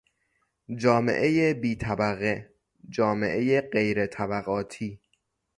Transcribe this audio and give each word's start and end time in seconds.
جامعهی 0.77 1.53
بی 1.53 1.75
طبقه، 1.75 2.53
جامعهی 2.89 3.61
غیرطبقاتی 3.61 4.99